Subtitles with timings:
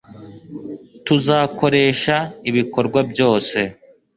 [1.05, 2.15] Tuzakoresha
[2.49, 3.59] ibikorwa byose